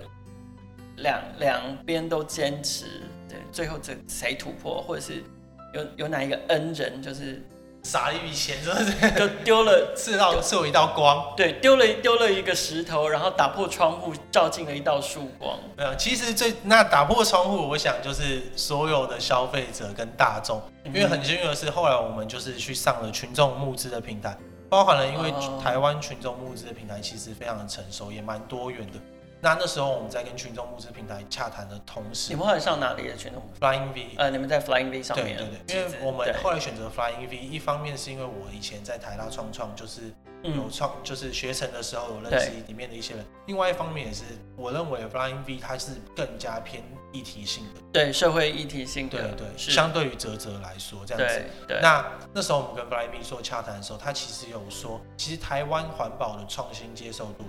[0.98, 5.24] 两两边都坚持，对，最后这谁突破，或者是？
[5.72, 7.42] 有有哪一个恩人，就是
[7.82, 9.10] 撒了一笔钱，是不是？
[9.18, 11.34] 就丢了， 刺到刺我一道光。
[11.36, 15.58] 对，丢了丢了一个石头，然后打破窗户，照进了一道曙光。
[15.76, 24.36] 没有，其实最那打破窗户，我想就是所有的消费者跟大众，因为很幸运的是，后来我们就是去上了群众募资的平台，
[24.68, 25.32] 包含了因为
[25.62, 28.98] 台湾群众募资的平台其实非常的成熟，也蛮多元的。
[29.42, 34.10] 那那时候我们在跟群众募资平台洽谈的同时，你们后来上哪里的群众？Flying V。
[34.16, 35.36] 呃，你们在 Flying V 上面。
[35.36, 40.02] 对对对，因为我们后来选择 Flying V，一方面是因为我以前在台大创创，就是
[40.42, 43.26] 有创，嗯、就是学成的时候有认识里面的一些人。
[43.46, 44.22] 另外一方面也是，
[44.56, 49.18] 我认为 Flying V 它是更加偏议题性的，对社会议题性的。
[49.18, 51.44] 对对，是相对于泽泽来说这样子。
[51.66, 51.80] 对对。
[51.82, 57.44] 那那时候我们跟 Flying V 做洽谈的时候，他其实有说，其实台湾环保的创新接受度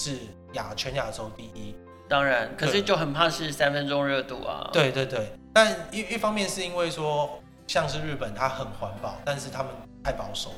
[0.00, 0.16] 是
[0.54, 1.76] 亚全亚洲第一。
[2.08, 4.70] 当然，可是就很怕是三分钟热度啊。
[4.72, 9.70] 对对对，但一一方面是因为说，像是日本，它很环保，但是他们
[10.02, 10.50] 太保守。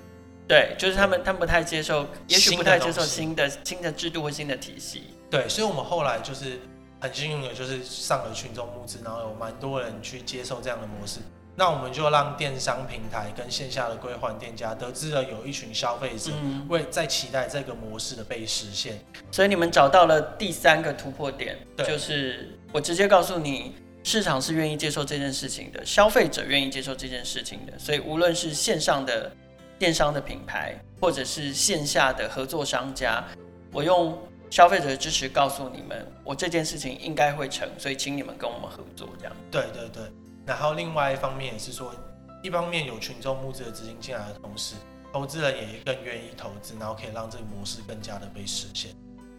[0.46, 5.08] 对，就是他们，他们不太接受，也许不太接受新的新的制度或新的体系。
[5.28, 6.60] 对，所以我们后来就是
[7.00, 11.20] 很幸运的，就是上了群众募资，然后有蛮多人去接受这样的模式。
[11.54, 16.32] 那我们就让电商平台跟线下的归还店家得知了有一群消费者
[16.68, 18.98] 为在期待这个模式的被实现，
[19.30, 29.30] 所以你们找到了第三个突破点，就是我直接告诉你，市场是愿意接受这件事情的，消费者愿意接受这件事情的，所以无论是线上的
[29.78, 33.22] 电商的品牌，或者是线下的合作商家，
[33.70, 39.36] 我用消费者的支持告诉你们，我这件事情应该会成，所以请你们跟我们合作，这样。
[39.50, 40.02] 对对对。
[40.44, 41.94] 然后另外一方面也是说，
[42.42, 44.74] 一方面有群众募资的资金进来的同时，
[45.12, 48.90] 投资人也更愿意投资，然后可以让这个模式更加的被实现。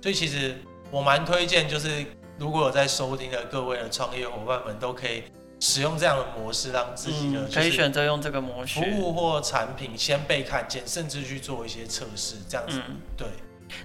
[0.01, 0.55] 所以其实
[0.89, 2.05] 我蛮推荐，就是
[2.37, 5.23] 如果有在收听的各位的创业伙伴们，都可以
[5.59, 12.81] 使用这样的模式，让自己的可以选择用这个模式，服务或产品先被看见，甚至去做一些测试，这样子。
[12.87, 13.27] 嗯、对。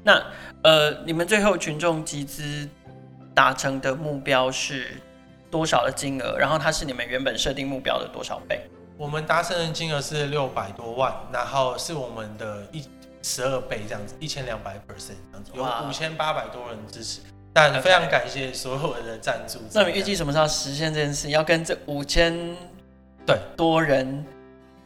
[0.05, 0.23] 那
[0.63, 2.69] 呃，你们最后群众集资
[3.35, 4.93] 达成的目标是？
[5.51, 6.37] 多少的金额？
[6.39, 8.61] 然后它是你们原本设定目标的多少倍？
[8.97, 12.85] 我们达成的金额是六百多万，然后是我们的一
[13.23, 17.21] 十二倍这样子，一千两百 percent 这样子，有五千八百多人支持，
[17.53, 19.61] 但非常感谢所有的赞助。
[19.73, 21.31] 那你预计什么时候实现这件事？
[21.31, 22.37] 要跟这五千
[23.25, 24.27] 对多人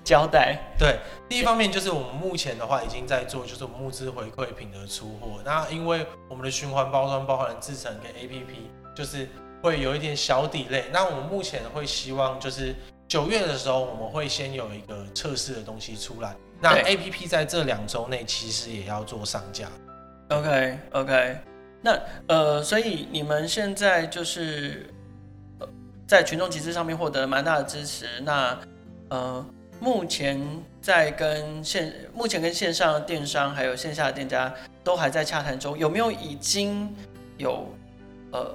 [0.05, 0.59] 交代？
[0.79, 5.40] 对，第一方面就是我们目前的话已经在做，就是募资回馈品的出货。
[5.42, 8.44] 那因为我们的循环包装包含了制成跟 APP，
[8.94, 9.27] 就是。
[9.62, 12.75] 会有一点小 delay，那我们目前会希望就是
[13.07, 16.35] 九月的时候，我们会先有一个测试的东西出来。
[16.61, 19.68] 那 APP 在这两周内其实也要做上架。
[20.31, 21.38] OK OK，
[21.81, 24.92] 那呃，所以你们现在就是
[26.09, 28.07] 在群众集资上面获得蛮大的支持。
[28.22, 28.59] 那
[29.11, 29.46] 呃，
[29.79, 30.40] 目前
[30.81, 36.92] 在跟线目前跟线上的电商还有线下的店家都还在洽谈中，有没有已经
[37.38, 37.68] 有
[38.33, 38.53] 呃？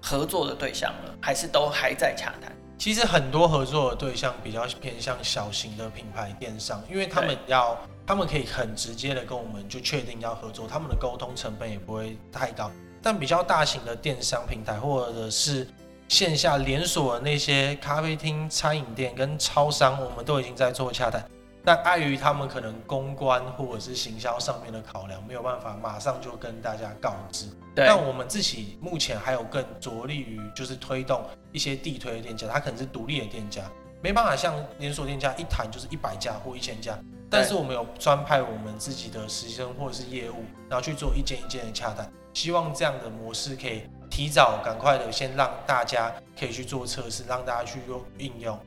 [0.00, 2.52] 合作的对象了，还是都还在洽谈？
[2.78, 12.70] 其实很多合作的对象比较偏向小型的品牌电商，因为他们要，他们可以很直接的跟我们就确定要合作，他们的沟通成本也不会太高。
[13.02, 15.68] 但比较大型的电商平台或者是
[16.08, 21.22] 线下连锁的那些咖啡厅、餐饮店跟超商，我们都已经在做洽谈。
[21.64, 27.46] 但碍于他们可能公关或者是行销上面的考量，没有办法马上就跟大家告知。
[27.74, 27.86] 对。
[27.86, 33.62] 但我们自己目前还有更着力于就是推动一些地推的店家，他可能是独立的店家，
[34.02, 36.98] 没办法像连锁店家一谈就是一百家或一千家。
[37.32, 48.58] 但是我们有专派我们自己的实习生或者是业务，然后去做一件一件的洽谈，希望这样的模式可以提早赶快的先让大家可以去做测试，让大家去用应用。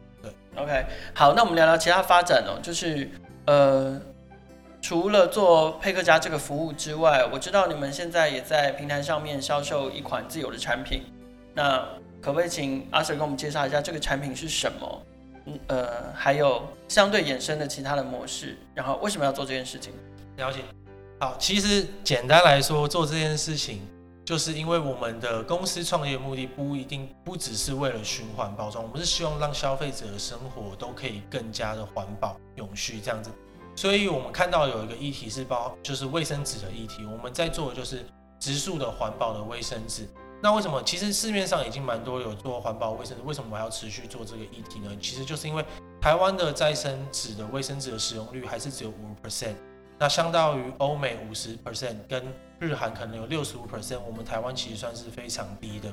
[0.56, 3.10] ，OK，好，那我们聊聊其他发展哦，就是
[3.46, 4.00] 呃，
[4.82, 11.04] 除了做配克家这个服务之外，我知道你们现在也在平台上面销售一款自有的产品，
[11.54, 11.80] 那
[12.22, 15.02] 可不可以请阿 Sir 跟我们介绍一下这个产品是什么？
[15.46, 19.92] 嗯呃，还有相对衍生的其他的模式，然后为什么要做这件事情？
[20.38, 20.60] 了解。
[21.20, 23.82] 好，其实简单来说，做这件事情，
[24.26, 33.30] 就是因为我们的公司创业目的不一定不只是为了循环包装，我们是希望让消费者的生活都可以更加的环保、永续这样子。
[33.76, 38.06] 所以我们看到有一个议题是包，就是卫生纸的议题，我们在做的就是
[38.40, 40.08] 植树的环保的卫生纸。
[40.42, 40.82] 那为什么？
[40.84, 44.92] 其实市面上已经蛮多有做环保卫生纸，为什么我还要持续做这个议题呢？
[45.02, 45.66] 其实就是因为
[46.02, 49.56] 台湾的再生纸的卫生纸的使用率还是只有五 percent，
[50.04, 52.22] 那相当于欧美五十 percent，跟
[52.60, 55.88] 日韩可能有六十五 percent，我们台湾其实算是非常低的。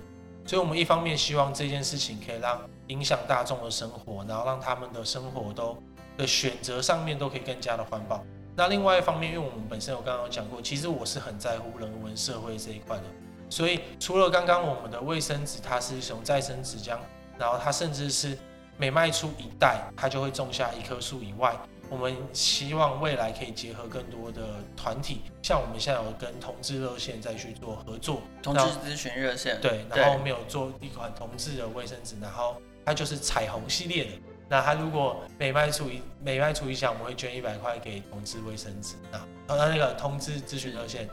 [0.45, 5.81] 所以，我们一方面希望这件事情可以让影响大众的生活，然后让他们的生活都
[6.19, 8.21] 的选择上面都可以更加的环保。
[8.57, 13.05] 那另外一方面，因为我们本身有刚刚有讲过，其实我是很在乎人文社会这一块的。
[13.49, 16.99] 所以，除了刚刚我们的卫生纸，它是使用再生纸浆，
[17.39, 18.37] 然后它甚至是
[18.77, 21.55] 每卖出一袋，它就会种下一棵树以外，
[21.91, 24.41] 我们希望未来可以结合更多的
[24.77, 34.11] 团体，像我们现在有跟同志热线再去做合作，同志咨询热线，对，然后我们有做一款同志的卫生纸，然后它就是彩虹系列的，
[34.49, 41.09] 那它如果每卖出一每卖出一箱，我们会捐一百块给同志卫生纸，那那那个同志咨询热线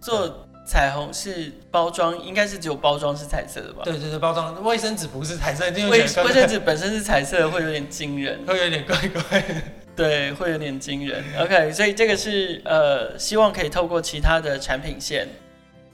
[0.00, 0.48] 做。
[0.64, 3.82] 彩虹是包装，应该是只有包装是彩色的吧？
[3.82, 9.54] 对对对，包装卫生纸不是彩色，卫卫生纸本身是彩色的，会有点惊人， 会有点怪怪的。
[9.94, 11.22] 对，会有点惊人。
[11.38, 15.28] OK，所以这个是呃，希望可以透过其他的产品线，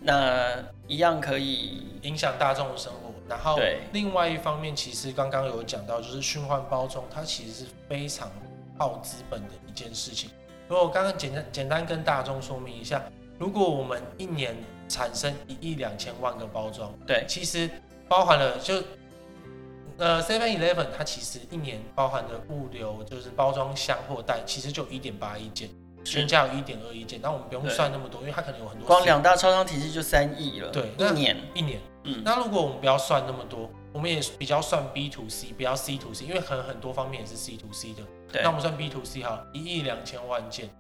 [0.00, 0.52] 那
[0.87, 3.12] 一样可以影响大众的生活。
[3.28, 3.58] 然后，
[3.92, 8.30] 另外一方面，其实刚刚有讲到，就是循环包装，它其实是非常
[8.78, 10.30] 耗资本的一件事情。
[10.66, 13.02] 如果我刚刚简单简单跟大众说明一下。
[13.40, 14.52] 如果我们一年
[14.88, 17.70] 产生一亿两千万个包装，对，其实
[18.08, 18.82] 包含了就
[19.98, 25.68] 呃 Seven Eleven 它其实一年包含的物流就是包装箱货袋，其实就一点八亿件，
[26.04, 28.87] 均价有一点二亿件，那我们不用算那么多，因为它可能有很多。
[28.87, 40.70] 光两大超商体系就三亿了，对，一年一年，嗯，那如果我们不要算那么多，我们也比较算 B to C，不要 C to C，因为可能很多方面也是 C to C 的，对，那我们算 B to C 哈，一亿两千万件，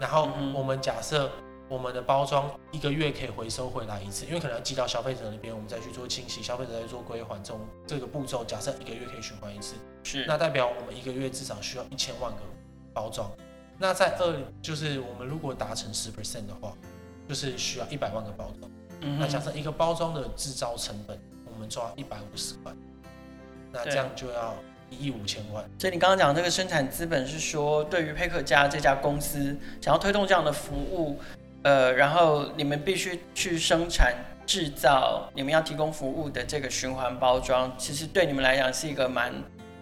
[0.00, 1.30] 然后我们假设。
[1.74, 12.38] 我们的包装一个月可以回收回来一次，因为可能要寄到消费者那边，我们再去做清洗，消费者再做归还，这种这个步骤，假设一个月可以循环一次，是，那代表我们一个月至少需要一千万个
[12.92, 13.28] 包装。
[13.76, 16.72] 那在二就是我们如果达成十 percent 的话，
[17.28, 18.70] 就是需要一百万个包装。
[19.00, 21.18] 嗯，那假设一个包装的制造成本，
[21.52, 22.72] 我们抓一百五十块，
[23.72, 24.54] 那这样就要
[24.90, 25.68] 一亿五千万。
[25.76, 31.18] 所以你刚刚讲这个生产资本是说，对于佩克家这家公司想要推动这样的服务。
[31.64, 34.14] 呃，然后你们必须去生产
[34.46, 39.32] 制造，你们要提供服务的这个循环包装，其实对你们来讲是一个蛮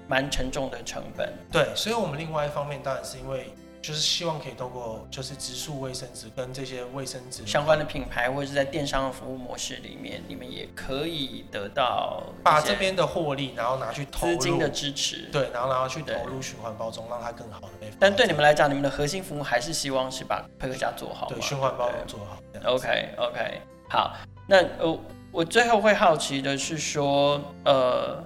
[0.08, 1.32] 蛮沉重的成本。
[1.50, 17.90] 对，所以我们另外一方面当然是因为就是希望可以透过就是植树卫生纸跟这些卫生纸相关的品牌，或者是在电商的服务模式里面，你们也可以得到把这边的获利，然后拿去投入资金的支持，对，然后然后去投入循环包装，让它更好的被。
[17.98, 22.38] 但对你们来讲，你们的核心服务还是希望是把配客嘉做好，对，循环包装做好。
[22.64, 24.14] OK OK，好，
[24.46, 24.96] 那呃，
[25.32, 28.22] 我最后会好奇的是说，呃，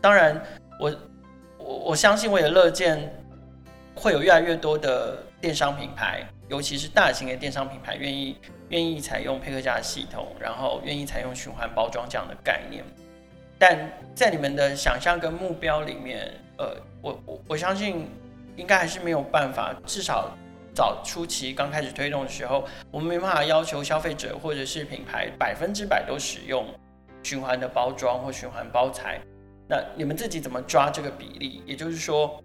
[0.00, 0.42] 当然
[0.80, 0.90] 我
[1.58, 3.20] 我我相信我也乐见。
[3.94, 8.36] 会有越来越多的电商品牌，尤其是大型的电商品牌，愿意
[8.68, 12.84] 愿意采用配客价系统，然后愿意采用循环包装这样的概念。
[13.58, 16.28] 但在你们的想象跟目标里面，
[16.58, 18.08] 呃，我我我相信
[18.56, 20.36] 应该还是没有办法，至少
[20.74, 26.66] 早初期刚开始推动的时候，我们没办法要求消费者或者是品牌百分之百都使用
[27.22, 29.20] 循环的包装或循环包材。
[29.68, 31.62] 那你们自己怎么抓这个比例？
[31.64, 32.38] 也就是说。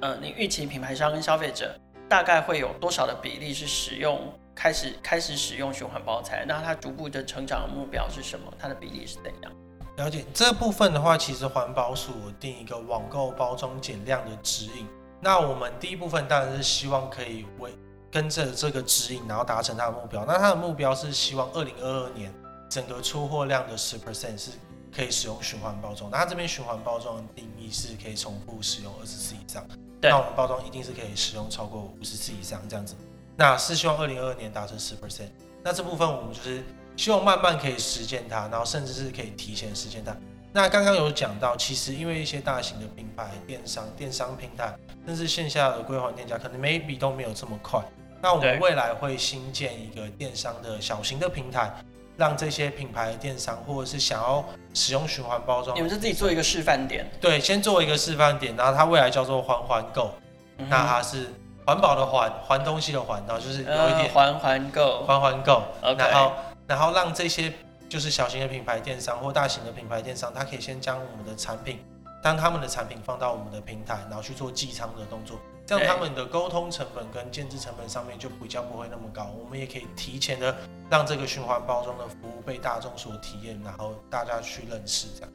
[0.00, 6.44] 呃，你预期品牌商跟消费者大概会有多少的比例是使用开始开始使用循环包材？
[6.48, 8.52] 那它逐步的成长的目标是什么？
[8.58, 9.52] 它的比例是怎样？
[9.96, 14.86] 了解这部分的话，其实环保署定一个网购包装减量的指引。
[15.20, 17.70] 那我们第一部分当然是希望可以为
[18.10, 20.24] 跟着这个指引，然后达成它的目标。
[20.24, 22.32] 那它的目标是希望二零二二年
[22.70, 24.52] 整个出货量的十 percent 是
[24.94, 26.10] 可以使用循环包装。
[26.10, 29.62] 那它这边循环包装的定义是可以重复使用二十次以上。
[30.02, 32.94] 那我们包装一定是可以使用超过五十次以上这样子，
[33.36, 35.28] 那是希望二零二二年达成十 percent。
[35.62, 36.64] 那这部分我们就是
[36.96, 40.16] 希望慢慢可以实现它，然后甚至是可以提前实现它。
[40.52, 44.74] 那刚刚有讲到，其实因为一些大型的品牌、电商、电商平台，
[45.06, 47.80] 甚至线下的归还店家，可能 maybe 都没有这么快。
[48.22, 51.72] 那我们未来会新建一个电商的小型的平台，
[52.16, 54.44] 让这些品牌的电商或者是想要
[54.74, 57.10] 使用循环包装，你们是自己做一个示范点。
[57.20, 60.12] 对，先做一个示范点，然后它未来叫做环环购，
[60.58, 61.32] 嗯、那它是
[61.66, 65.62] 环保的环，还东西的还，然后就是有一点环环购，环环购。
[65.82, 66.32] 然后
[66.66, 67.52] 然后让这些
[67.88, 71.78] 就是小型的品牌电商或大型的品牌电商，它可以先将我们的产品，
[72.22, 75.38] 当他们的产品放到我们的平台，然后去做寄仓的动作。
[75.70, 80.52] 这样他们的沟通成本跟建制成本上面就比较不会那么高，我们也可以提前的
[80.90, 85.30] 让这个循环包装的服务被大众所体验，然后大家去认识这样。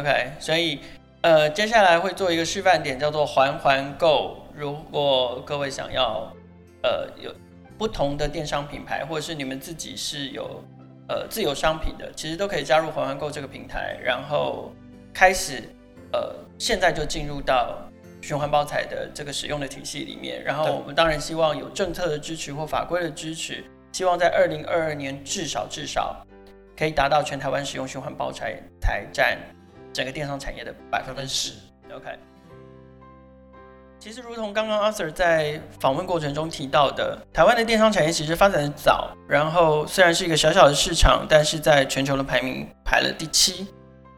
[0.00, 0.80] OK，所以
[1.20, 4.38] 呃接下来会做一个示范点，叫做环环购。
[4.54, 6.32] 如果各位想要
[6.82, 7.30] 呃有
[7.76, 10.64] 不同的电商品牌，或者是你们自己是有
[11.06, 14.72] 呃自有商品的，其实都可以加入环环购这个平台，然后
[15.12, 15.64] 开始
[16.14, 17.76] 呃现在就进入到。
[18.22, 26.26] 循环包材的这个使用的体系里面，然后我们当然希望有政策的支持或法规的支持，希望在二零二二年至少至少
[26.76, 29.38] 可以达到全台湾使用循环包材才占
[29.92, 31.52] 整个电商产业的百分之十。
[31.94, 32.18] OK，
[34.00, 43.68] 其实如同刚刚阿 Sir 在访问过程中提到的，台湾的电商产业其实发展的早，然后虽然是一个小小的市场，但是在全球的排名排了第七，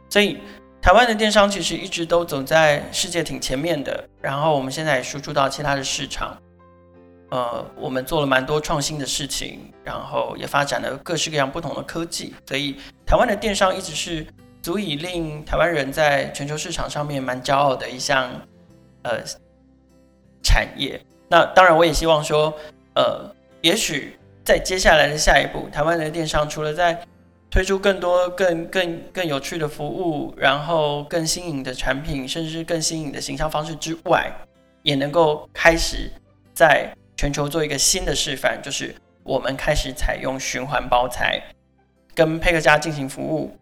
[0.09, 0.39] 所以。
[0.81, 6.37] 台湾的电商其实一直都走在世界挺前面的，然后我们现在也输出到其他的市场，
[7.31, 14.27] 呃，我们做了蛮多创新的事情，然后也发展了各式各样不同的科技，所以台湾的电商一直是
[14.63, 18.31] 足以令台湾人在全球市场上面蛮骄傲的一项
[19.03, 19.21] 呃
[20.43, 21.01] 产业。
[21.29, 22.55] 那当然，我也希望说，
[22.95, 26.99] 呃，也许在接下来的下一步，台湾的电商除了在
[27.51, 34.31] 推出更多更更更有趣的服务，然后更新颖的产品，甚至更新颖的行销方式之外，
[34.83, 36.11] 也能够开始
[36.53, 41.43] 在全球做一个新的示范，就是我们开始采用循环包材
[42.15, 43.57] 跟配客嘉进行服务。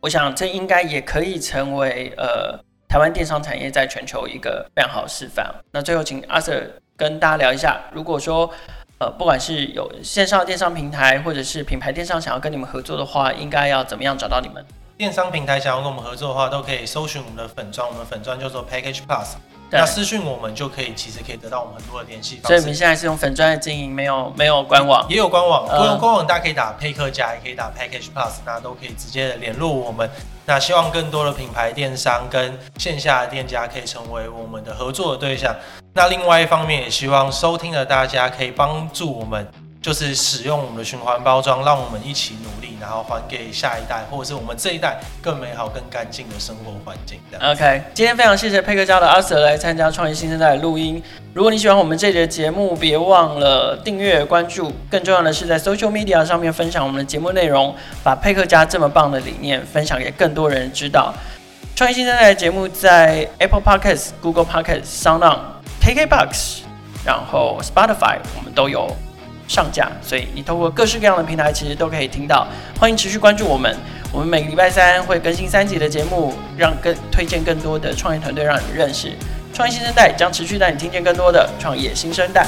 [0.00, 5.54] 我想这应该也可以成为呃台湾电商产业在全球一个非常好的示范。
[5.72, 8.52] 那最后请阿 Sir 跟大家聊一下，如果说。
[9.00, 14.62] 呃，不管是有线上电商平台，或者是品牌电商想要跟你们合作的话，应该要怎么样找到你们？
[14.98, 19.36] 电商平台想要跟我们合作的话，都可以搜寻我们的粉钻，我们的粉钻叫做 Package Plus，
[19.70, 22.48] 那私讯我们就可以，其实可以得到我们很多的联系方式。
[22.48, 25.06] 所以我们现在是用粉砖的经营，没有没有官网？
[25.08, 30.10] 也有官网，不用官网，大家可以打配客家，也可以打 Package Plus，那都可以直接联络我们。
[30.46, 35.54] 那希望更多的品牌电商跟线下的店家可以成为我们的合作的对象。
[35.94, 39.46] 那另外一方面，也希望收听的大家可以帮助我们，
[39.82, 47.18] 就是使用我们的循环包装，让我们一起努力，然后还给下一代，或者是我们这一代更美好、更干净的生活环境。
[47.40, 51.02] OK，今天非常谢谢佩克家的阿 Sir 来参加创业新生代的录音。
[51.32, 54.70] 如果你喜欢我们这节节目，别忘了订阅、关注。
[54.90, 57.74] 更重要的是，在 Social Media 上面分享我们的节目内容，
[58.04, 61.14] 把佩克家这么棒的理念分享给更多人知道。
[61.74, 65.38] 创业新生代的节目在 Apple Podcasts、Google Podcasts、SoundOn。
[65.80, 66.58] KKBOX，
[67.06, 68.94] 然后 Spotify，我们都有
[69.50, 72.46] 上架，所以你通过各式各样的平台，其实都可以听到。
[72.78, 73.76] 欢迎持续关注我们，
[74.12, 79.10] 我们每个礼拜三会更新三集的节目，让更推荐更多的创业团队让你认识。
[79.52, 82.46] 创业新生代将持续带你听见更多的创业新生代。